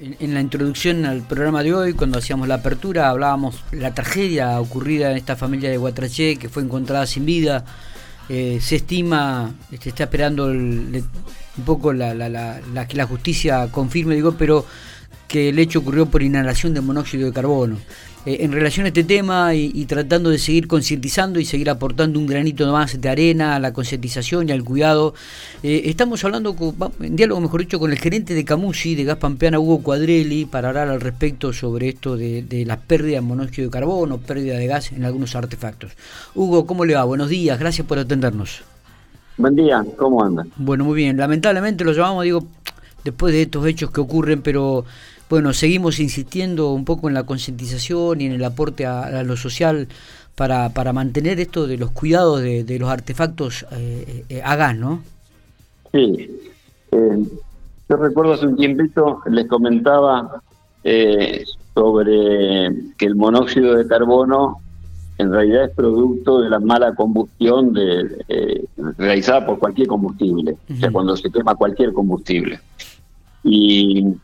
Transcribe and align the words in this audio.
en, 0.00 0.34
la 0.34 0.40
introducción 0.40 1.04
al 1.04 1.22
programa 1.22 1.62
de 1.62 1.74
hoy, 1.74 1.92
cuando 1.92 2.18
hacíamos 2.18 2.48
la 2.48 2.56
apertura, 2.56 3.10
hablábamos 3.10 3.62
la 3.72 3.94
tragedia 3.94 4.58
ocurrida 4.60 5.10
en 5.10 5.16
esta 5.16 5.36
familia 5.36 5.70
de 5.70 5.76
Guatraché, 5.76 6.36
que 6.36 6.48
fue 6.48 6.62
encontrada 6.62 7.06
sin 7.06 7.26
vida. 7.26 7.64
Eh, 8.28 8.58
se 8.62 8.76
estima, 8.76 9.52
se 9.68 9.74
este, 9.74 9.88
está 9.90 10.04
esperando 10.04 10.46
un 10.46 11.04
poco 11.66 11.92
la, 11.92 12.14
la, 12.14 12.88
que 12.88 12.96
la 12.96 13.06
justicia 13.06 13.68
confirme, 13.70 14.14
digo, 14.14 14.32
pero 14.32 14.64
que 15.30 15.48
el 15.50 15.60
hecho 15.60 15.78
ocurrió 15.78 16.06
por 16.06 16.24
inhalación 16.24 16.74
de 16.74 16.80
monóxido 16.80 17.26
de 17.26 17.32
carbono. 17.32 17.76
Eh, 18.26 18.38
en 18.40 18.50
relación 18.50 18.84
a 18.84 18.88
este 18.88 19.04
tema 19.04 19.54
y, 19.54 19.84
tratando 19.86 20.28
de 20.28 20.38
seguir 20.38 20.66
concientizando 20.66 21.38
y 21.38 21.44
seguir 21.44 21.70
aportando 21.70 22.18
un 22.18 22.26
granito 22.26 22.70
más 22.70 23.00
de 23.00 23.08
arena 23.08 23.54
a 23.54 23.60
la 23.60 23.72
concientización 23.72 24.48
y 24.48 24.52
al 24.52 24.64
cuidado, 24.64 25.14
eh, 25.62 25.82
estamos 25.84 26.24
hablando 26.24 26.56
en 27.00 27.14
diálogo, 27.14 27.40
mejor 27.40 27.60
dicho, 27.60 27.78
con 27.78 27.92
el 27.92 27.98
gerente 27.98 28.34
de 28.34 28.44
Camusi, 28.44 28.96
de 28.96 29.04
Gas 29.04 29.18
Pampeana, 29.18 29.60
Hugo 29.60 29.82
Cuadrelli, 29.84 30.46
para 30.46 30.70
hablar 30.70 30.88
al 30.88 31.00
respecto 31.00 31.52
sobre 31.52 31.90
esto 31.90 32.16
de, 32.16 32.42
de 32.42 32.66
la 32.66 32.80
pérdida 32.80 33.14
de 33.14 33.20
monóxido 33.20 33.68
de 33.68 33.70
carbono, 33.70 34.18
pérdida 34.18 34.56
de 34.56 34.66
gas 34.66 34.90
en 34.90 35.04
algunos 35.04 35.36
artefactos. 35.36 35.92
Hugo, 36.34 36.66
¿cómo 36.66 36.84
le 36.84 36.96
va? 36.96 37.04
Buenos 37.04 37.28
días, 37.28 37.56
gracias 37.56 37.86
por 37.86 38.00
atendernos. 38.00 38.62
Buen 39.38 39.54
día, 39.54 39.82
¿cómo 39.96 40.24
anda? 40.24 40.44
Bueno, 40.56 40.84
muy 40.84 40.96
bien. 40.96 41.16
Lamentablemente 41.16 41.84
lo 41.84 41.92
llamamos, 41.92 42.24
digo, 42.24 42.44
después 43.04 43.32
de 43.32 43.42
estos 43.42 43.64
hechos 43.66 43.90
que 43.90 44.00
ocurren, 44.00 44.42
pero 44.42 44.84
bueno, 45.30 45.52
seguimos 45.52 46.00
insistiendo 46.00 46.72
un 46.72 46.84
poco 46.84 47.06
en 47.06 47.14
la 47.14 47.22
concientización 47.22 48.20
y 48.20 48.26
en 48.26 48.32
el 48.32 48.42
aporte 48.42 48.84
a, 48.84 49.22
lo 49.22 49.36
social 49.36 49.86
para, 50.34 50.70
para, 50.70 50.92
mantener 50.92 51.38
esto 51.38 51.68
de 51.68 51.78
los 51.78 51.92
cuidados 51.92 52.42
de, 52.42 52.78
los 52.80 52.90
artefactos 52.90 53.64
eh, 53.70 54.24
eh, 54.28 54.42
a 54.44 54.56
gas, 54.56 54.76
¿no? 54.76 55.02
Sí. 55.92 56.28
Eh, 56.90 57.24
yo 57.88 57.96
recuerdo 57.96 58.32
hace 58.32 58.46
un 58.46 58.56
tiempito, 58.56 59.22
les 59.30 59.46
comentaba 59.46 60.42
sobre 61.74 62.72
que 62.98 63.06
el 63.06 63.14
monóxido 63.14 63.76
de 63.76 63.86
carbono 63.86 64.58
en 65.18 65.30
realidad 65.30 65.66
es 65.66 65.70
producto 65.76 66.40
de 66.40 66.50
la 66.50 66.58
mala 66.58 66.94
combustión 66.94 67.72
de, 67.72 68.66
realizada 68.98 69.46
por 69.46 69.60
cualquier 69.60 69.86
combustible, 69.86 70.56
o 70.72 70.76
sea, 70.76 70.90
cuando 70.90 71.16
se 71.16 71.30
quema 71.30 71.54
cualquier 71.54 71.92
combustible. 71.92 72.58
Y 73.44 74.16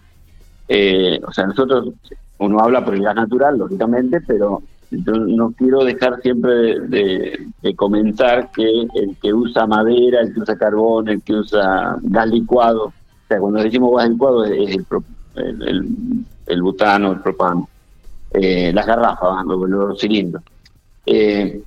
eh, 0.68 1.20
o 1.26 1.32
sea, 1.32 1.46
nosotros, 1.46 1.94
uno 2.38 2.60
habla 2.60 2.84
por 2.84 2.94
el 2.94 3.02
gas 3.02 3.14
natural, 3.14 3.58
lógicamente, 3.58 4.20
pero 4.20 4.62
yo 4.90 5.12
no 5.14 5.52
quiero 5.52 5.84
dejar 5.84 6.20
siempre 6.22 6.80
de, 6.80 7.46
comentar 7.74 8.50
que 8.52 8.86
el 8.94 9.16
que 9.20 9.32
usa 9.32 9.66
madera, 9.66 10.20
el 10.20 10.32
que 10.32 10.40
usa 10.40 10.56
carbón, 10.56 11.08
el 11.08 11.22
que 11.22 11.34
usa 11.34 11.96
gas 12.02 12.28
licuado, 12.28 12.86
o 12.86 12.92
sea, 13.28 13.38
cuando 13.38 13.62
decimos 13.62 13.96
gas 13.96 14.10
licuado 14.10 14.44
es 14.44 14.76
el, 15.36 16.26
el, 16.46 16.62
butano, 16.62 17.12
el 17.12 17.20
propano, 17.20 17.68
eh, 18.32 18.72
las 18.72 18.86
garrafas, 18.86 19.44
los, 19.46 20.00
cilindros. 20.00 20.42
Eh, 21.04 21.62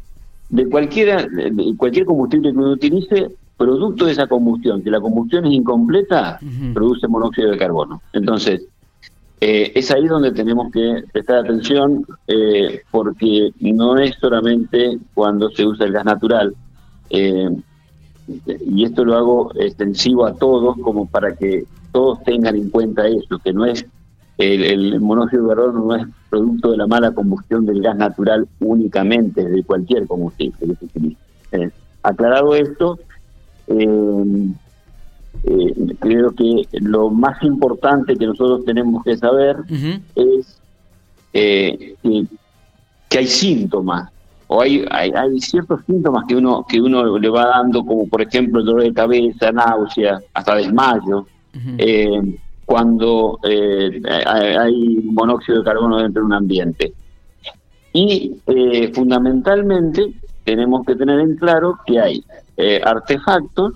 de 0.49 0.69
cualquiera, 0.69 1.27
de 1.27 1.73
cualquier 1.77 2.05
combustible 2.05 2.51
que 2.51 2.57
uno 2.57 2.71
utilice, 2.71 3.29
producto 3.55 4.05
de 4.05 4.13
esa 4.13 4.25
combustión, 4.25 4.81
si 4.81 4.89
la 4.89 5.01
combustión 5.01 5.45
es 5.45 5.51
incompleta, 5.51 6.39
produce 6.73 7.07
monóxido 7.07 7.51
de 7.51 7.57
carbono. 7.57 8.01
Entonces, 8.13 8.63
eh, 9.41 9.71
es 9.73 9.89
ahí 9.91 10.05
donde 10.05 10.31
tenemos 10.31 10.71
que 10.71 11.03
prestar 11.13 11.37
atención 11.37 12.05
eh, 12.27 12.81
porque 12.91 13.53
no 13.61 13.97
es 13.97 14.15
solamente 14.19 14.97
cuando 15.13 15.49
se 15.51 15.65
usa 15.65 15.85
el 15.85 15.93
gas 15.93 16.05
natural, 16.05 16.53
eh, 17.09 17.49
y 18.67 18.83
esto 18.83 19.05
lo 19.05 19.15
hago 19.15 19.51
extensivo 19.55 20.25
a 20.25 20.35
todos 20.35 20.77
como 20.79 21.07
para 21.07 21.35
que 21.35 21.63
todos 21.91 22.21
tengan 22.23 22.55
en 22.55 22.69
cuenta 22.69 23.07
eso, 23.07 23.39
que 23.39 23.53
no 23.53 23.65
es 23.65 23.85
el, 24.37 24.99
monóxido 25.01 25.47
de 25.47 25.55
carbono 25.55 25.85
no 25.85 25.95
es 25.95 26.07
producto 26.29 26.71
de 26.71 26.77
la 26.77 26.87
mala 26.87 27.11
combustión 27.11 27.65
del 27.65 27.81
gas 27.81 27.97
natural 27.97 28.47
únicamente, 28.59 29.43
de 29.43 29.63
cualquier 29.63 30.05
combustible 30.07 30.57
que 30.59 30.75
se 30.75 30.85
utilice. 30.85 31.71
aclarado 32.03 32.55
esto, 32.55 32.99
eh, 33.67 34.49
creo 35.99 36.31
que 36.31 36.67
lo 36.73 37.09
más 37.09 37.41
importante 37.43 38.15
que 38.15 38.25
nosotros 38.25 38.65
tenemos 38.65 39.03
que 39.03 39.17
saber 39.17 39.57
es 40.15 40.59
eh, 41.33 41.95
que, 43.09 43.17
hay 43.17 43.27
síntomas 43.27 44.11
o 44.47 44.61
hay, 44.61 44.85
hay, 44.89 45.39
ciertos 45.39 45.81
síntomas 45.85 46.25
que 46.27 46.35
uno 46.35 46.65
que 46.67 46.81
uno 46.81 47.17
le 47.17 47.29
va 47.29 47.45
dando 47.45 47.85
como 47.85 48.07
por 48.07 48.21
ejemplo 48.21 48.59
el 48.59 48.65
dolor 48.65 48.83
de 48.83 48.93
cabeza 48.93 49.51
náusea 49.51 50.19
hasta 50.33 50.55
desmayo. 50.55 51.25
Eh, 51.77 52.37
cuando 52.65 53.39
hay 53.43 55.01
monóxido 55.03 55.59
de 55.59 55.63
carbono 55.63 55.97
dentro 55.97 56.21
de 56.21 56.25
un 56.27 56.33
ambiente. 56.33 56.93
Y 57.93 58.35
fundamentalmente 58.93 60.13
tenemos 60.43 60.85
que 60.85 60.95
tener 60.95 61.19
en 61.19 61.35
claro 61.35 61.79
que 61.87 61.99
hay 61.99 62.23
artefactos 62.83 63.73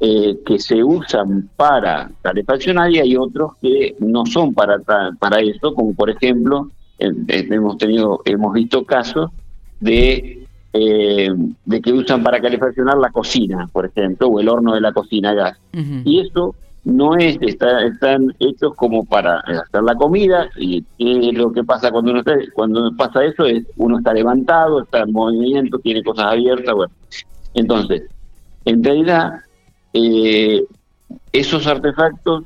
eh, 0.00 0.38
que 0.46 0.58
se 0.58 0.82
usan 0.82 1.50
para 1.56 2.10
calefaccionar 2.22 2.90
y 2.90 3.00
hay 3.00 3.16
otros 3.16 3.52
que 3.60 3.96
no 3.98 4.24
son 4.26 4.54
para 4.54 4.78
para 5.18 5.40
eso, 5.40 5.74
como 5.74 5.94
por 5.94 6.10
ejemplo 6.10 6.70
hemos 6.98 7.78
tenido 7.78 8.20
hemos 8.24 8.52
visto 8.54 8.84
casos 8.84 9.30
de 9.80 10.46
eh, 10.72 11.30
de 11.64 11.80
que 11.80 11.92
usan 11.92 12.22
para 12.22 12.40
calefaccionar 12.40 12.96
la 12.96 13.10
cocina, 13.10 13.68
por 13.72 13.86
ejemplo, 13.86 14.28
o 14.28 14.38
el 14.38 14.48
horno 14.48 14.74
de 14.74 14.80
la 14.80 14.92
cocina 14.92 15.30
a 15.30 15.34
gas. 15.34 15.58
Y 16.04 16.20
eso 16.20 16.54
no 16.84 17.16
es, 17.16 17.36
está, 17.40 17.84
están 17.84 18.34
hechos 18.38 18.74
como 18.76 19.04
para 19.04 19.40
hacer 19.40 19.82
la 19.82 19.94
comida 19.96 20.48
y, 20.56 20.84
lo 21.32 21.52
que 21.52 21.64
pasa 21.64 21.90
cuando 21.90 22.12
uno 22.12 22.20
está, 22.20 22.36
cuando 22.54 22.94
pasa 22.96 23.24
eso 23.24 23.44
es 23.46 23.64
uno 23.76 23.98
está 23.98 24.14
levantado, 24.14 24.82
está 24.82 25.00
en 25.00 25.12
movimiento, 25.12 25.78
tiene 25.78 26.02
cosas 26.02 26.26
abiertas, 26.26 26.74
bueno. 26.74 26.92
Entonces, 27.54 28.04
en 28.64 28.84
realidad 28.84 29.40
eh, 29.92 30.64
esos 31.32 31.66
artefactos 31.66 32.44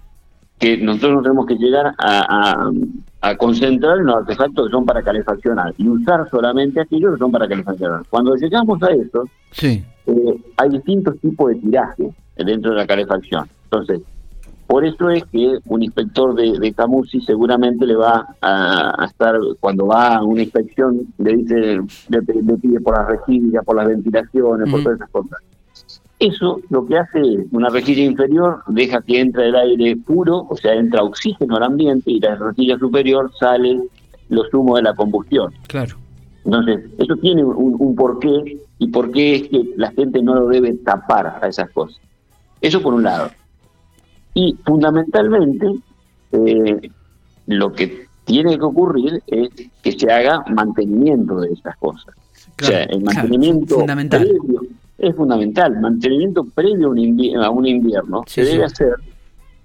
que 0.58 0.76
nosotros 0.78 1.22
tenemos 1.22 1.46
que 1.46 1.56
llegar 1.56 1.94
a, 1.98 2.70
concentrar 3.38 3.98
en 3.98 4.06
los 4.06 4.16
artefactos 4.16 4.66
que 4.66 4.70
son 4.70 4.84
para 4.84 5.02
calefaccionar 5.02 5.74
y 5.78 5.88
usar 5.88 6.28
solamente 6.30 6.80
aquellos 6.80 7.14
que 7.14 7.18
son 7.18 7.32
para 7.32 7.48
calefaccionar. 7.48 8.02
Cuando 8.10 8.34
llegamos 8.36 8.82
a 8.82 8.88
eso, 8.88 9.24
sí. 9.50 9.82
Eh, 10.06 10.36
hay 10.58 10.68
distintos 10.68 11.18
tipos 11.20 11.50
de 11.50 11.56
tiraje 11.56 12.10
dentro 12.36 12.72
de 12.72 12.76
la 12.76 12.86
calefacción. 12.86 13.48
Entonces, 13.64 14.02
por 14.66 14.84
eso 14.84 15.10
es 15.10 15.24
que 15.26 15.58
un 15.66 15.82
inspector 15.82 16.34
de, 16.34 16.58
de 16.58 16.72
Camusi 16.72 17.20
seguramente 17.20 17.86
le 17.86 17.96
va 17.96 18.26
a, 18.40 19.04
estar, 19.04 19.36
cuando 19.60 19.86
va 19.86 20.16
a 20.16 20.22
una 20.22 20.42
inspección, 20.42 21.06
le 21.18 21.36
dice, 21.36 21.80
le, 22.08 22.22
pide 22.22 22.80
por 22.80 22.96
las 22.96 23.06
rejillas, 23.06 23.64
por 23.64 23.76
las 23.76 23.86
ventilaciones, 23.86 24.70
por 24.70 24.82
todas 24.82 24.96
esas 24.96 25.10
cosas. 25.10 25.38
Eso 26.18 26.60
lo 26.70 26.86
que 26.86 26.96
hace 26.96 27.20
es 27.20 27.46
una 27.50 27.68
rejilla 27.68 28.04
inferior 28.04 28.62
deja 28.68 29.02
que 29.02 29.20
entre 29.20 29.48
el 29.48 29.56
aire 29.56 29.96
puro, 29.96 30.46
o 30.48 30.56
sea, 30.56 30.74
entra 30.74 31.02
oxígeno 31.02 31.56
al 31.56 31.64
ambiente 31.64 32.10
y 32.10 32.20
la 32.20 32.36
rejilla 32.36 32.78
superior 32.78 33.30
sale 33.38 33.80
los 34.28 34.52
humos 34.54 34.76
de 34.76 34.82
la 34.82 34.94
combustión. 34.94 35.52
Claro. 35.66 35.96
Entonces, 36.44 36.84
eso 36.98 37.16
tiene 37.16 37.42
un, 37.42 37.96
porqué 37.96 38.58
y 38.78 38.88
por 38.88 39.10
qué 39.10 39.36
es 39.36 39.42
que 39.48 39.64
la 39.76 39.90
gente 39.92 40.22
no 40.22 40.34
lo 40.34 40.48
debe 40.48 40.74
tapar 40.74 41.38
a 41.42 41.48
esas 41.48 41.70
cosas. 41.70 41.98
Eso 42.60 42.80
por 42.80 42.94
un 42.94 43.02
lado. 43.02 43.30
Y 44.34 44.56
fundamentalmente, 44.64 45.66
eh, 46.32 46.90
lo 47.46 47.72
que 47.72 48.06
tiene 48.24 48.56
que 48.56 48.64
ocurrir 48.64 49.22
es 49.26 49.48
que 49.82 49.92
se 49.92 50.10
haga 50.12 50.44
mantenimiento 50.48 51.40
de 51.40 51.52
esas 51.52 51.76
cosas. 51.78 52.14
o 52.60 52.64
sea, 52.64 52.84
el 52.84 53.02
mantenimiento 53.02 53.76
fundamental 53.76 54.28
es 55.08 55.16
fundamental. 55.16 55.80
Mantenimiento 55.80 56.44
previo 56.44 56.88
a 56.88 57.50
un 57.50 57.66
invierno, 57.66 58.22
se 58.26 58.44
debe 58.44 58.64
hacer, 58.64 58.94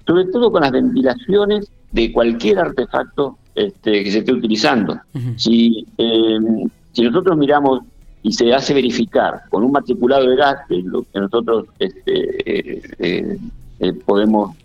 sobre 0.05 0.25
todo 0.25 0.51
con 0.51 0.61
las 0.61 0.71
ventilaciones 0.71 1.71
de 1.91 2.11
cualquier 2.11 2.59
artefacto 2.59 3.37
este, 3.55 4.03
que 4.03 4.11
se 4.11 4.19
esté 4.19 4.31
utilizando. 4.31 4.99
si, 5.35 5.85
em, 5.97 6.69
si 6.93 7.01
nosotros 7.03 7.37
miramos 7.37 7.81
y 8.21 8.31
se 8.33 8.53
hace 8.53 8.73
verificar 8.73 9.43
con 9.49 9.63
un 9.63 9.71
matriculado 9.71 10.29
de 10.29 10.35
gas, 10.35 10.57
que 10.67 10.79
es 10.79 10.85
lo 10.85 11.03
que 11.03 11.19
nosotros 11.19 11.65
este, 11.79 12.75
eh, 12.75 12.81
eh, 12.99 13.37
eh, 13.79 13.93
podemos 14.05 14.55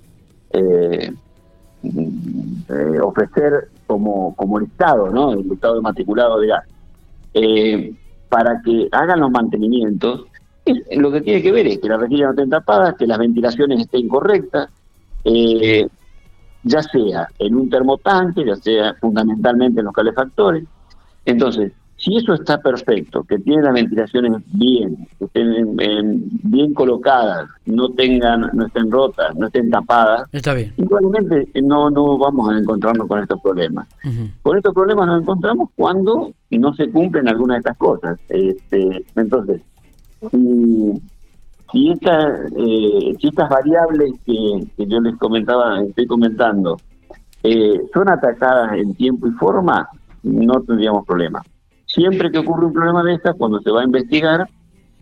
ofrecer 3.03 3.69
como, 3.87 4.35
como 4.37 4.61
listado, 4.61 5.11
¿no? 5.11 5.32
el 5.32 5.50
estado 5.53 5.76
de 5.76 5.81
matriculado 5.81 6.41
de 6.41 6.47
gas, 6.49 6.65
para 8.29 8.61
que 8.62 8.88
hagan 8.93 9.21
los 9.21 9.31
mantenimientos 9.31 10.26
lo 10.96 11.11
que 11.12 11.20
tiene 11.20 11.43
que 11.43 11.52
ver 11.52 11.66
es 11.66 11.78
que 11.78 11.88
las 11.88 12.00
rejillas 12.00 12.26
no 12.26 12.31
estén 12.31 12.50
tapadas, 12.50 12.94
que 12.96 13.06
las 13.06 13.19
ventilaciones 13.19 13.81
estén 13.81 14.08
correctas, 14.08 14.70
eh, 15.25 15.87
ya 16.62 16.82
sea 16.82 17.28
en 17.38 17.55
un 17.55 17.69
termotanque, 17.69 18.44
ya 18.46 18.56
sea 18.56 18.94
fundamentalmente 19.00 19.81
en 19.81 19.87
los 19.87 19.94
calefactores. 19.94 20.64
Entonces, 21.26 21.72
Si 21.96 22.16
eso 22.16 22.34
está 22.34 22.58
perfecto, 22.61 23.22
que 23.22 23.38
tiene 23.38 23.62
las 23.62 23.72
ventilaciones 23.72 24.43
bien, 24.52 25.06
que 25.19 25.26
estén 25.26 25.76
bien 26.43 26.75
colocadas, 26.75 27.49
no 27.66 27.88
tengan, 27.90 28.50
no 28.52 28.66
estén 28.66 28.90
rotas, 28.90 29.34
no 29.37 29.46
estén 29.46 29.70
tapadas, 29.70 30.28
está 30.32 30.55
bien. 30.55 30.72
Igualmente 30.76 31.49
no, 31.62 31.90
no 31.90 32.19
vamos 32.19 32.50
a 32.50 32.58
encontrarnos 32.58 33.06
con 33.06 33.22
estos 33.22 33.40
problemas. 33.40 33.87
Con 34.43 34.56
estos 34.56 34.75
problemas 34.75 35.06
nos 35.06 35.22
encontramos 35.22 35.70
cuando 35.76 36.32
no 36.50 36.75
se 36.75 36.90
cumplen 36.90 37.28
algunas 37.28 37.56
de 37.56 37.58
estas 37.61 37.76
cosas. 37.78 38.19
Este, 38.28 39.05
entonces, 39.14 39.62
si, 40.31 41.93
eh, 41.93 43.15
si 43.21 43.29
estas 43.29 43.49
variables 43.49 44.12
que, 44.25 44.67
que 44.76 44.87
yo 44.87 45.00
les 45.00 45.17
comentaba, 45.17 45.82
estoy 45.82 46.06
comentando, 46.06 46.76
eh, 47.43 47.81
son 47.93 48.09
atacadas 48.09 48.73
en 48.75 48.94
tiempo 48.94 49.26
y 49.26 49.32
forma, 49.32 49.88
no 50.23 50.62
tendríamos 50.62 51.05
problema. 51.06 51.43
Siempre 51.87 52.31
que 52.31 52.38
ocurre 52.38 52.67
un 52.67 52.73
problema 52.73 53.03
de 53.03 53.15
estas, 53.15 53.37
cuando 53.37 53.61
se 53.61 53.71
va 53.71 53.82
a 53.82 53.85
investigar, 53.85 54.49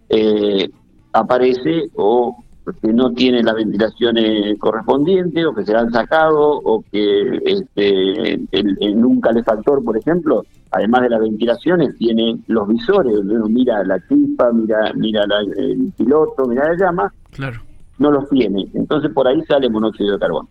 eh, 0.09 0.69
aparece 1.13 1.85
o 1.95 2.42
que 2.81 2.93
no 2.93 3.13
tiene 3.13 3.43
las 3.43 3.55
ventilaciones 3.55 4.59
correspondientes 4.59 5.45
o 5.45 5.55
que 5.55 5.65
se 5.65 5.75
han 5.75 5.91
sacado 5.93 6.61
o 6.63 6.85
que 6.91 7.41
este, 7.45 8.35
en 8.53 9.05
un 9.05 9.21
calefactor, 9.21 9.85
por 9.85 9.97
ejemplo, 9.97 10.45
además 10.71 11.03
de 11.03 11.11
las 11.11 11.21
ventilaciones, 11.21 11.97
tiene 11.99 12.39
los 12.47 12.69
visores, 12.69 13.15
donde 13.15 13.35
uno 13.35 13.49
mira 13.49 13.85
la 13.85 13.99
chispa, 14.07 14.53
mira, 14.53 14.93
mira 14.95 15.25
el 15.57 15.93
piloto, 15.97 16.47
mira 16.47 16.69
la 16.69 16.77
llama, 16.77 17.13
claro. 17.31 17.61
no 17.99 18.11
los 18.11 18.29
tiene. 18.31 18.69
Entonces 18.75 19.11
por 19.13 19.27
ahí 19.27 19.41
sale 19.43 19.69
monóxido 19.69 20.13
de 20.13 20.19
carbono. 20.19 20.49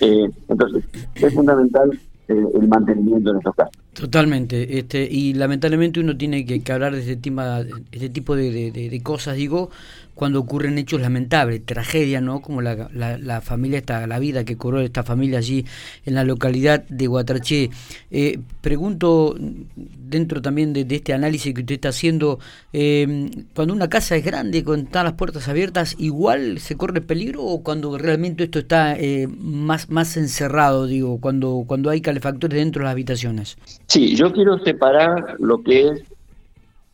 Eh, 0.00 0.30
entonces, 0.48 0.84
es 1.14 1.34
fundamental 1.34 1.90
eh, 2.28 2.44
el 2.54 2.68
mantenimiento 2.68 3.30
en 3.30 3.36
estos 3.38 3.54
casos. 3.54 3.85
Totalmente, 3.96 4.78
este, 4.78 5.08
y 5.10 5.32
lamentablemente 5.32 6.00
uno 6.00 6.14
tiene 6.18 6.44
que, 6.44 6.70
hablar 6.70 6.94
de 6.94 7.00
este, 7.00 7.16
tema, 7.16 7.64
este 7.90 8.10
tipo 8.10 8.36
de, 8.36 8.70
de, 8.70 9.02
cosas, 9.02 9.36
digo, 9.36 9.70
cuando 10.14 10.40
ocurren 10.40 10.76
hechos 10.76 11.00
lamentables, 11.00 11.64
tragedias, 11.64 12.22
¿no? 12.22 12.40
Como 12.40 12.60
la, 12.60 12.88
la, 12.92 13.40
familia, 13.40 13.78
esta, 13.78 14.06
la 14.06 14.18
vida 14.18 14.44
que 14.44 14.56
corrió 14.56 14.80
esta 14.80 15.02
familia 15.02 15.38
allí 15.38 15.64
en 16.04 16.14
la 16.14 16.24
localidad 16.24 16.84
de 16.88 17.06
Guatraché. 17.06 17.70
Eh, 18.10 18.38
pregunto, 18.62 19.36
dentro 19.38 20.40
también 20.40 20.72
de, 20.72 20.86
este 20.88 21.12
análisis 21.12 21.52
que 21.54 21.60
usted 21.60 21.74
está 21.74 21.88
haciendo, 21.90 22.38
eh, 22.72 23.30
cuando 23.54 23.74
una 23.74 23.88
casa 23.88 24.16
es 24.16 24.24
grande, 24.24 24.64
con 24.64 24.80
están 24.80 25.04
las 25.04 25.14
puertas 25.14 25.48
abiertas, 25.48 25.96
¿igual 25.98 26.60
se 26.60 26.76
corre 26.76 27.02
peligro 27.02 27.44
o 27.44 27.62
cuando 27.62 27.96
realmente 27.98 28.44
esto 28.44 28.58
está 28.58 28.96
eh, 28.98 29.26
más, 29.26 29.90
más 29.90 30.16
encerrado, 30.16 30.86
digo, 30.86 31.18
cuando, 31.18 31.64
cuando 31.66 31.90
hay 31.90 32.00
calefactores 32.00 32.58
dentro 32.58 32.80
de 32.80 32.84
las 32.84 32.92
habitaciones? 32.92 33.58
Sí, 33.86 34.16
yo 34.16 34.32
quiero 34.32 34.58
separar 34.58 35.36
lo 35.38 35.62
que 35.62 35.88
es 35.88 36.02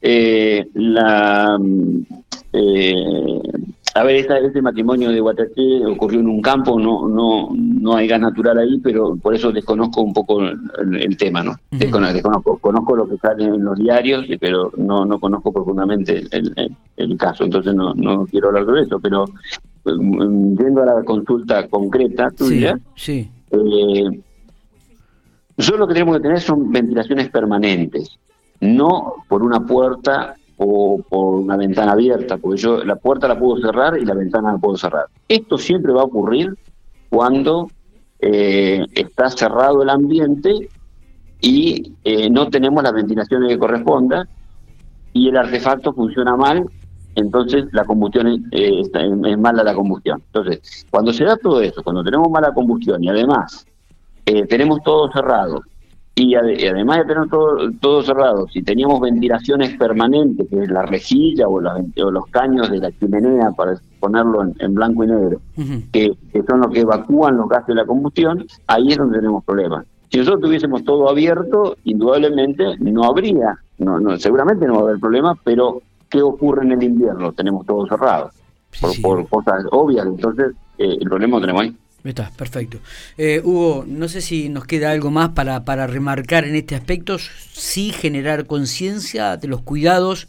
eh, 0.03 0.69
la... 0.75 1.59
Eh, 2.53 3.41
a 3.95 4.05
ver, 4.05 4.17
este 4.17 4.63
matrimonio 4.63 5.11
de 5.11 5.21
Guataché 5.21 5.85
ocurrió 5.85 6.21
en 6.21 6.29
un 6.29 6.41
campo, 6.41 6.79
no 6.79 7.07
no 7.09 7.51
no 7.53 7.95
hay 7.95 8.09
gas 8.09 8.21
natural 8.21 8.59
ahí, 8.59 8.79
pero 8.79 9.17
por 9.17 9.35
eso 9.35 9.53
desconozco 9.53 10.01
un 10.01 10.15
poco 10.15 10.41
el, 10.41 11.17
tema, 11.19 11.43
¿no? 11.43 11.57
desconozco, 11.71 12.59
conozco 12.59 12.97
lo 12.97 13.07
que 13.07 13.19
sale 13.19 13.45
en 13.45 13.63
los 13.63 13.79
diarios, 13.79 14.25
pero 14.41 14.73
no 14.79 15.05
no 15.05 15.21
conozco 15.21 15.53
profundamente 15.53 16.25
el, 16.31 17.17
caso, 17.19 17.45
entonces 17.45 17.75
no, 17.75 17.93
no 17.95 18.25
quiero 18.27 18.49
hablar 18.49 18.65
de 18.65 18.81
eso, 18.81 18.99
pero 18.99 19.27
mm, 19.85 20.57
yendo 20.57 20.83
a 20.83 20.87
la 20.87 21.05
consulta 21.05 21.69
concreta 21.69 22.31
tuya, 22.31 22.79
sí, 22.97 23.29
Eh, 23.51 24.21
nosotros 25.63 25.79
lo 25.79 25.87
que 25.87 25.95
tenemos 25.95 26.17
que 26.17 26.23
tener 26.23 26.41
son 26.41 26.73
ventilaciones 26.73 27.29
permanentes, 27.29 28.19
no 28.61 29.15
por 29.29 29.45
una 29.45 29.65
puerta 29.65 30.35
o 30.57 31.01
por 31.09 31.37
una 31.37 31.57
ventana 31.57 31.93
abierta, 31.93 32.37
porque 32.37 32.61
yo 32.61 32.83
la 32.83 32.97
puerta 32.97 33.29
la 33.29 33.39
puedo 33.39 33.63
cerrar 33.63 33.97
y 33.97 34.05
la 34.05 34.15
ventana 34.15 34.51
la 34.51 34.59
puedo 34.59 34.77
cerrar. 34.77 35.05
Esto 35.29 35.59
siempre 35.59 35.93
va 35.93 36.01
a 36.01 36.07
ocurrir 36.07 36.53
cuando 37.11 37.71
eh, 38.19 38.85
está 38.93 39.31
cerrado 39.31 39.85
el 39.85 39.91
ambiente 39.91 40.69
y 41.41 41.93
eh, 42.03 42.29
no 42.29 42.49
tenemos 42.49 42.83
las 42.83 42.95
ventilaciones 42.95 43.49
que 43.49 43.59
correspondan 43.61 44.29
y 45.13 45.29
el 45.29 45.37
artefacto 45.37 45.93
funciona 45.93 46.35
mal, 46.35 46.69
entonces 47.15 47.67
la 47.71 47.85
combustión 47.85 48.49
eh, 48.51 48.83
es 48.83 49.39
mala 49.39 49.63
la 49.63 49.75
combustión. 49.75 50.21
Entonces, 50.27 50.89
cuando 50.91 51.13
se 51.13 51.23
da 51.23 51.37
todo 51.37 51.61
eso, 51.61 51.85
cuando 51.85 52.03
tenemos 52.03 52.29
mala 52.33 52.53
combustión 52.53 53.05
y 53.05 53.09
además 53.09 53.65
eh, 54.27 54.47
tenemos 54.47 54.83
todo 54.83 55.11
cerrado. 55.13 55.63
Y, 56.15 56.35
además 56.35 56.99
de 56.99 57.05
tener 57.07 57.29
todo, 57.31 57.71
todo 57.81 58.03
cerrado, 58.03 58.47
si 58.49 58.63
teníamos 58.63 59.01
ventilaciones 59.01 59.75
permanentes, 59.79 60.47
que 60.51 60.63
es 60.63 60.71
la 60.71 60.83
rejilla 60.83 61.49
o, 61.49 61.59
los 61.59 62.27
caños 62.27 62.71
de 62.71 62.79
la 62.79 62.93
chimenea, 62.93 63.51
para 63.53 63.81
ponerlo 63.99 64.45
en, 64.59 64.75
blanco 64.75 65.05
y 65.05 65.07
negro, 65.07 65.41
que, 65.91 66.15
son 66.47 66.61
los 66.61 66.71
que 66.71 66.81
evacúan 66.81 67.39
los 67.39 67.49
gases 67.49 67.69
de 67.69 67.75
la 67.77 67.87
combustión, 67.87 68.47
ahí 68.67 68.89
es 68.91 68.99
donde 68.99 69.19
tenemos 69.19 69.43
problemas. 69.45 69.87
Si 70.11 70.19
nosotros 70.19 70.43
tuviésemos 70.43 70.85
todo 70.85 71.09
abierto, 71.09 71.77
indudablemente 71.85 72.77
no 72.81 73.05
habría, 73.05 73.57
no, 73.79 73.99
no, 73.99 74.19
seguramente 74.19 74.67
no 74.67 74.75
va 74.75 74.81
a 74.81 74.83
haber 74.83 75.01
problemas, 75.01 75.39
pero 75.43 75.81
¿qué 76.11 76.21
ocurre 76.21 76.65
en 76.65 76.73
el 76.73 76.83
invierno? 76.83 77.33
Tenemos 77.33 77.65
todo 77.65 77.87
cerrado, 77.87 78.31
por, 79.01 79.27
cosas 79.31 79.65
obvias, 79.71 80.05
entonces 80.05 80.53
eh, 80.77 80.99
el 81.01 81.09
problema 81.09 81.39
lo 81.39 81.41
tenemos 81.41 81.63
ahí. 81.63 81.77
Está, 82.05 82.31
perfecto. 82.37 82.79
Eh, 83.17 83.41
Hugo, 83.45 83.85
no 83.87 84.09
sé 84.09 84.21
si 84.21 84.49
nos 84.49 84.65
queda 84.65 84.91
algo 84.91 85.11
más 85.11 85.31
para, 85.31 85.65
para 85.65 85.87
remarcar 85.87 86.45
en 86.45 86.57
este 86.57 86.75
aspecto, 86.75 87.17
sí 87.19 87.93
generar 87.93 88.47
conciencia 88.47 89.37
de 89.37 89.47
los 89.47 89.63
cuidados 89.63 90.27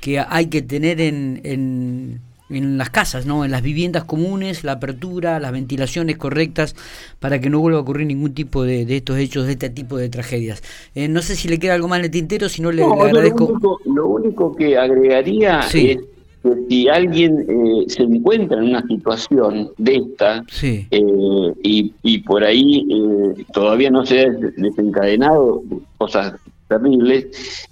que 0.00 0.18
hay 0.18 0.46
que 0.46 0.62
tener 0.62 0.98
en, 1.02 1.40
en, 1.44 2.20
en, 2.48 2.78
las 2.78 2.88
casas, 2.88 3.26
¿no? 3.26 3.44
en 3.44 3.50
las 3.50 3.60
viviendas 3.60 4.04
comunes, 4.04 4.64
la 4.64 4.72
apertura, 4.72 5.38
las 5.40 5.52
ventilaciones 5.52 6.16
correctas, 6.16 6.74
para 7.18 7.38
que 7.38 7.50
no 7.50 7.60
vuelva 7.60 7.80
a 7.80 7.82
ocurrir 7.82 8.06
ningún 8.06 8.32
tipo 8.32 8.62
de, 8.62 8.86
de 8.86 8.96
estos 8.96 9.18
hechos, 9.18 9.44
de 9.44 9.52
este 9.52 9.68
tipo 9.68 9.98
de 9.98 10.08
tragedias. 10.08 10.62
Eh, 10.94 11.06
no 11.08 11.20
sé 11.20 11.36
si 11.36 11.48
le 11.48 11.58
queda 11.58 11.74
algo 11.74 11.88
más 11.88 11.98
en 11.98 12.06
el 12.06 12.10
tintero, 12.10 12.48
si 12.48 12.62
no 12.62 12.72
le, 12.72 12.82
agradezco. 12.82 13.40
Lo 13.40 13.52
único, 13.52 13.80
lo 13.84 14.08
único, 14.08 14.56
que 14.56 14.78
agregaría 14.78 15.60
es 15.60 15.98
que 16.42 16.54
si 16.68 16.88
alguien 16.88 17.44
eh, 17.48 17.84
se 17.88 18.02
encuentra 18.02 18.58
en 18.58 18.70
una 18.70 18.82
situación 18.86 19.70
de 19.76 19.96
esta 19.96 20.44
eh, 20.62 21.52
y, 21.62 21.92
y, 22.02 22.18
por 22.18 22.44
ahí 22.44 22.86
eh, 22.90 23.44
todavía 23.52 23.90
no 23.90 24.06
se 24.06 24.20
ha 24.20 24.30
desencadenado 24.56 25.62
cosas 25.98 26.34
terribles, 26.68 27.68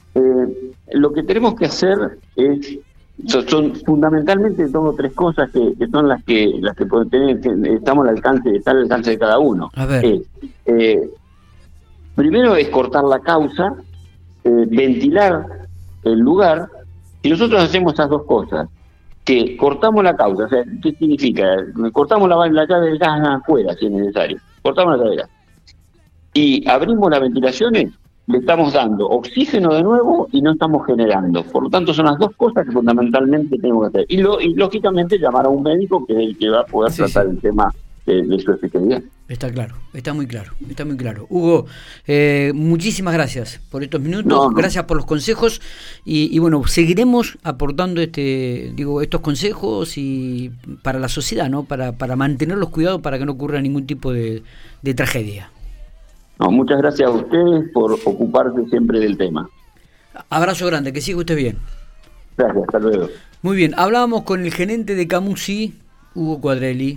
lo 0.93 1.13
que 1.13 1.23
tenemos 1.23 1.55
que 1.55 1.67
hacer 1.67 2.19
es 2.35 2.79
son, 3.27 3.75
fundamentalmente 3.85 4.65
tengo 4.65 4.93
tres 4.95 5.13
cosas 5.13 5.51
que, 5.51 5.87
son 5.91 6.09
las 6.09 6.23
que 6.25 6.53
las 6.61 6.77
que 6.77 6.87
pueden 6.87 7.41
tener 7.41 7.69
estamos 7.73 8.07
al 8.07 8.17
alcance 8.17 8.57
está 8.57 8.73
al 8.73 8.83
alcance 8.83 9.11
de 9.11 9.19
cada 9.19 9.39
uno. 9.39 9.71
Primero 12.15 12.57
es 12.57 12.69
cortar 12.69 13.05
la 13.05 13.21
causa 13.21 13.75
ventilar 14.45 15.47
el 16.05 16.19
lugar 16.19 16.69
si 17.23 17.31
nosotros 17.31 17.63
hacemos 17.63 17.95
esas 17.95 18.09
dos 18.09 18.25
cosas, 18.25 18.69
que 19.25 19.57
cortamos 19.57 20.03
la 20.03 20.17
causa, 20.17 20.45
o 20.45 20.49
sea, 20.49 20.65
¿qué 20.83 20.93
significa? 20.93 21.45
Cortamos 21.93 22.29
la, 22.29 22.47
la 22.49 22.67
llave 22.67 22.87
del 22.87 22.99
gas 22.99 23.21
afuera, 23.23 23.75
si 23.75 23.87
es 23.87 23.93
necesario. 23.93 24.39
Cortamos 24.63 24.97
la 24.97 25.05
llave 25.05 25.11
del 25.11 25.19
gas. 25.19 25.31
Y 26.33 26.69
abrimos 26.69 27.11
las 27.11 27.21
ventilaciones, 27.21 27.93
le 28.29 28.39
estamos 28.39 28.75
dando 28.75 29.09
oxígeno 29.09 29.75
de 29.75 29.83
nuevo 29.83 30.29
y 30.33 30.43
no 30.43 30.53
estamos 30.53 30.87
generando. 30.87 31.43
Por 31.45 31.65
lo 31.65 31.71
tanto, 31.71 31.95
son 31.95 32.07
las 32.07 32.19
dos 32.19 32.31
cosas 32.37 32.67
que 32.67 32.73
fundamentalmente 32.73 33.59
tenemos 33.59 33.91
que 33.91 33.99
hacer. 33.99 34.07
Y, 34.09 34.19
lo, 34.19 34.41
y 34.41 34.55
lógicamente 34.55 35.19
llamar 35.19 35.47
a 35.47 35.49
un 35.49 35.63
médico 35.63 36.05
que 36.07 36.13
es 36.13 36.19
el 36.21 36.39
que 36.39 36.51
va 36.51 36.61
a 36.61 36.67
poder 36.67 36.93
tratar 36.93 37.27
el 37.27 37.41
tema 37.41 37.73
de, 38.05 38.39
su 38.39 38.53
efectividad. 38.53 39.03
Está 39.29 39.51
claro, 39.51 39.75
está 39.93 40.15
muy 40.15 40.27
claro, 40.27 40.53
está 40.71 40.87
muy 40.87 40.97
claro. 40.97 41.27
Hugo, 41.29 41.67
eh, 42.07 42.51
muchísimas 42.55 43.13
gracias 43.13 43.61
por 43.71 43.83
estos 43.83 44.01
minutos, 44.01 44.55
gracias 44.55 44.85
por 44.85 44.97
los 44.97 45.05
consejos 45.05 45.61
y, 46.03 46.39
bueno, 46.39 46.67
seguiremos 46.67 47.37
aportando 47.43 48.01
este, 48.01 48.73
digo, 48.75 49.03
estos 49.03 49.21
consejos 49.21 49.99
y 49.99 50.51
para 50.83 50.99
la 50.99 51.09
sociedad, 51.09 51.51
¿no? 51.51 51.65
Para, 51.65 51.93
para 51.93 52.17
mantener 52.17 52.57
los 52.57 52.71
cuidados 52.71 53.03
para 53.03 53.19
que 53.19 53.27
no 53.27 53.33
ocurra 53.33 53.61
ningún 53.61 53.87
tipo 53.87 54.15
de, 54.15 54.43
tragedia. 54.97 55.51
No, 56.39 56.51
muchas 56.51 56.79
gracias 56.79 57.11
a 57.11 57.13
ustedes 57.13 57.71
por 57.75 57.93
ocuparse 57.93 58.65
siempre 58.71 58.99
del 58.99 59.19
tema. 59.19 59.51
Abrazo 60.31 60.67
grande, 60.67 60.95
que 60.95 61.03
siga 61.03 61.19
usted 61.19 61.37
bien. 61.37 61.59
Gracias, 62.39 62.65
hasta 62.65 62.79
luego. 62.79 63.09
Muy 63.43 63.59
bien, 63.59 63.75
hablábamos 63.77 64.23
con 64.23 64.43
el 64.43 64.55
gerente 64.55 64.95
de 64.95 65.07
Camusi, 65.07 65.75
Hugo 66.15 66.41
Cuadrelli. 66.41 66.97